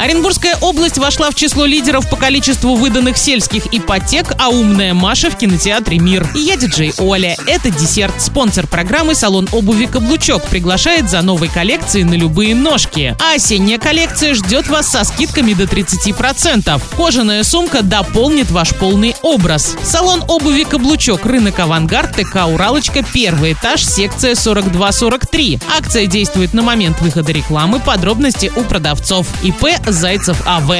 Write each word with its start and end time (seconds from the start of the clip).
Оренбургская 0.00 0.56
область 0.60 0.96
вошла 0.96 1.28
в 1.28 1.34
число 1.34 1.64
лидеров 1.66 2.08
по 2.08 2.14
количеству 2.14 2.76
выданных 2.76 3.18
сельских 3.18 3.66
ипотек, 3.74 4.32
а 4.38 4.48
умная 4.48 4.94
Маша 4.94 5.28
в 5.28 5.36
кинотеатре 5.36 5.98
«Мир». 5.98 6.24
Я 6.36 6.56
диджей 6.56 6.94
Оля. 6.98 7.36
Это 7.48 7.72
десерт. 7.72 8.14
Спонсор 8.22 8.68
программы 8.68 9.16
салон 9.16 9.48
обуви 9.50 9.86
«Каблучок» 9.86 10.44
приглашает 10.44 11.10
за 11.10 11.20
новой 11.20 11.48
коллекцией 11.48 12.04
на 12.04 12.14
любые 12.14 12.54
ножки. 12.54 13.16
А 13.20 13.34
осенняя 13.34 13.80
коллекция 13.80 14.34
ждет 14.34 14.68
вас 14.68 14.86
со 14.86 15.02
скидками 15.02 15.52
до 15.52 15.64
30%. 15.64 16.80
Кожаная 16.96 17.42
сумка 17.42 17.82
дополнит 17.82 18.52
ваш 18.52 18.76
полный 18.76 19.16
образ. 19.22 19.74
Салон 19.82 20.22
обуви 20.28 20.62
«Каблучок», 20.62 21.26
рынок 21.26 21.58
«Авангард», 21.58 22.14
ТК 22.14 22.46
«Уралочка», 22.46 23.02
первый 23.02 23.54
этаж, 23.54 23.84
секция 23.84 24.34
42-43. 24.34 25.60
Акция 25.76 26.06
действует 26.06 26.54
на 26.54 26.62
момент 26.62 27.00
выхода 27.00 27.32
рекламы. 27.32 27.80
Подробности 27.80 28.52
у 28.54 28.62
продавцов. 28.62 29.26
ИП 29.42 29.64
Зайцев 29.92 30.40
АВ. 30.46 30.70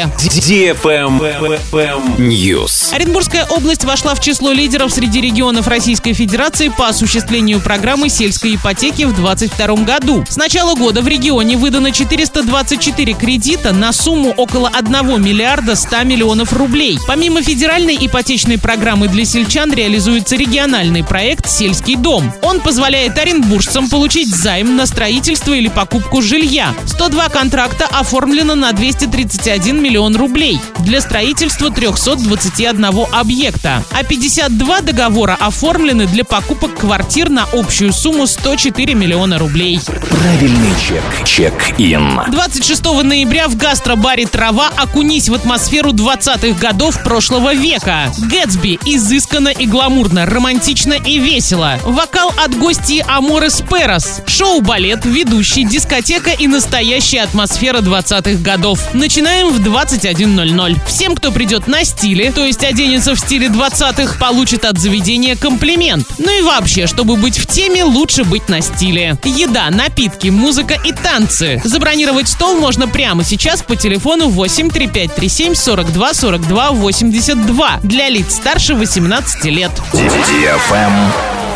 News. 2.19 2.95
Оренбургская 2.95 3.47
область 3.47 3.85
вошла 3.85 4.15
в 4.15 4.21
число 4.21 4.53
лидеров 4.53 4.93
среди 4.93 5.21
регионов 5.21 5.67
Российской 5.67 6.13
Федерации 6.13 6.69
по 6.69 6.89
осуществлению 6.89 7.61
программы 7.61 8.09
сельской 8.09 8.57
ипотеки 8.57 9.05
в 9.05 9.15
2022 9.15 9.85
году. 9.85 10.25
С 10.29 10.37
начала 10.37 10.75
года 10.75 11.03
в 11.03 11.09
регионе 11.09 11.57
выдано 11.57 11.93
424 11.93 13.15
кредита 13.15 13.73
на 13.73 13.93
сумму 13.93 14.31
около 14.37 14.69
1 14.69 15.23
миллиарда 15.23 15.77
100 15.77 16.05
миллионов 16.05 16.53
рублей. 16.53 16.99
Помимо 17.07 17.43
федеральной 17.43 17.97
ипотечной 18.01 18.59
программы 18.59 19.09
для 19.09 19.25
сельчан 19.25 19.73
реализуется 19.73 20.37
региональный 20.37 21.05
проект 21.05 21.49
«Сельский 21.49 21.97
дом». 21.97 22.33
Он 22.43 22.61
позволяет 22.61 23.19
оренбуржцам 23.19 23.89
получить 23.89 24.29
займ 24.29 24.77
на 24.77 24.87
строительство 24.87 25.53
или 25.53 25.69
покупку 25.69 26.23
жилья. 26.23 26.75
102 26.87 27.29
контракта 27.29 27.87
оформлено 27.87 28.55
на 28.55 28.73
231 28.99 29.81
миллион 29.81 30.17
рублей 30.17 30.61
для 30.81 31.01
строительства 31.01 31.71
321 31.71 32.85
объекта, 33.13 33.85
а 33.93 34.03
52 34.03 34.81
договора 34.81 35.37
оформлены 35.39 36.07
для 36.07 36.25
покупок 36.25 36.75
квартир 36.75 37.29
на 37.29 37.47
общую 37.53 37.93
сумму 37.93 38.27
104 38.27 38.95
миллиона 38.95 39.39
рублей. 39.39 39.81
Правильный 40.11 40.73
чек. 40.81 41.03
Чек-ин. 41.25 42.21
26 42.31 42.85
ноября 43.05 43.49
в 43.49 43.57
гастробаре 43.57 44.27
«Трава» 44.27 44.69
окунись 44.77 45.29
в 45.29 45.35
атмосферу 45.35 45.93
20-х 45.93 46.59
годов 46.59 47.01
прошлого 47.03 47.55
века. 47.55 48.13
Гэтсби 48.19 48.79
изысканно 48.85 49.49
и 49.49 49.67
гламурно, 49.67 50.27
романтично 50.27 50.95
и 50.95 51.19
весело. 51.19 51.79
Вокал 51.85 52.33
от 52.45 52.57
гостей 52.59 53.03
Аморес 53.07 53.63
Перос. 53.63 54.23
Шоу-балет, 54.27 55.05
ведущий, 55.05 55.65
дискотека 55.65 56.31
и 56.31 56.47
настоящая 56.47 57.23
атмосфера 57.23 57.79
20-х 57.79 58.43
годов. 58.43 58.88
Начинаем 58.95 59.51
в 59.51 59.61
21.00. 59.61 60.77
Всем, 60.87 61.15
кто 61.15 61.31
придет 61.31 61.67
на 61.67 61.85
стиле, 61.85 62.33
то 62.33 62.45
есть 62.45 62.65
оденется 62.65 63.15
в 63.15 63.19
стиле 63.19 63.49
20-х, 63.49 64.19
получит 64.19 64.65
от 64.65 64.79
заведения 64.79 65.37
комплимент. 65.37 66.07
Ну 66.19 66.31
и 66.31 66.43
вообще, 66.43 66.87
чтобы 66.87 67.17
быть 67.17 67.39
в 67.39 67.47
теме, 67.47 67.85
лучше 67.85 68.25
быть 68.25 68.49
на 68.49 68.61
стиле. 68.61 69.19
Еда, 69.25 69.71
напитки, 69.71 70.29
музыка 70.29 70.75
и 70.83 70.93
танцы. 70.93 71.61
Забронировать 71.65 72.29
стол 72.29 72.59
можно 72.59 72.89
прямо 72.89 73.25
сейчас 73.25 73.63
по 73.63 73.77
телефону 73.77 74.29
8 74.29 74.71
3537 74.71 75.55
42 75.55 76.15
42 76.15 76.71
82 76.73 77.81
для 77.83 78.09
лиц 78.09 78.35
старше 78.35 78.75
18 78.75 79.45
лет. 79.45 79.73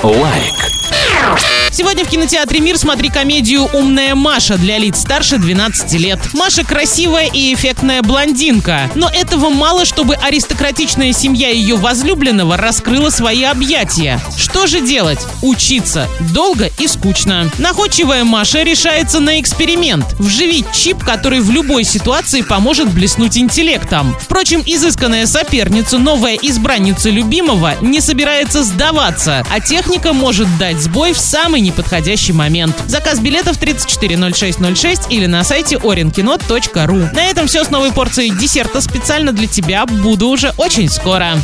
Лайк. 0.03 1.62
Сегодня 1.73 2.05
в 2.05 2.09
кинотеатре 2.09 2.61
«Мир» 2.61 2.77
смотри 2.77 3.09
комедию 3.09 3.67
«Умная 3.73 4.15
Маша» 4.15 4.59
для 4.59 4.77
лиц 4.77 5.01
старше 5.01 5.39
12 5.39 5.95
лет. 5.95 6.19
Маша 6.35 6.65
красивая 6.65 7.31
и 7.33 7.55
эффектная 7.55 8.03
блондинка. 8.03 8.91
Но 8.95 9.09
этого 9.09 9.49
мало, 9.49 9.87
чтобы 9.87 10.17
аристократичная 10.17 11.15
семья 11.15 11.49
ее 11.49 11.77
возлюбленного 11.77 12.59
раскрыла 12.59 13.09
свои 13.09 13.45
объятия. 13.45 14.21
Что 14.37 14.67
же 14.67 14.83
делать? 14.83 15.21
Учиться. 15.41 16.09
Долго 16.35 16.71
и 16.79 16.87
скучно. 16.87 17.51
Находчивая 17.57 18.25
Маша 18.25 18.63
решается 18.65 19.19
на 19.21 19.41
эксперимент. 19.41 20.05
Вживить 20.19 20.71
чип, 20.75 21.03
который 21.03 21.41
в 21.41 21.51
любой 21.51 21.85
ситуации 21.85 22.43
поможет 22.43 22.93
блеснуть 22.93 23.39
интеллектом. 23.39 24.15
Впрочем, 24.21 24.63
изысканная 24.67 25.25
соперница, 25.25 25.97
новая 25.97 26.35
избранница 26.35 27.09
любимого, 27.09 27.77
не 27.81 28.03
собирается 28.03 28.63
сдаваться, 28.63 29.47
а 29.51 29.59
техника 29.59 30.13
может 30.13 30.49
дать 30.59 30.77
сбой 30.79 31.15
в 31.15 31.19
самый 31.19 31.62
неподходящий 31.63 32.33
момент. 32.33 32.75
Заказ 32.87 33.21
билетов 33.21 33.57
340606 33.57 35.03
или 35.11 35.27
на 35.27 35.45
сайте 35.45 35.77
orinkino.ru. 35.77 37.15
На 37.15 37.25
этом 37.25 37.47
все 37.47 37.65
с 37.65 37.71
новой 37.71 37.93
порцией 37.93 38.31
десерта 38.31 38.81
специально 38.81 39.33
для 39.33 39.47
тебя. 39.47 39.87
Буду 39.87 40.29
уже 40.29 40.53
очень 40.57 40.89
скоро. 40.89 41.39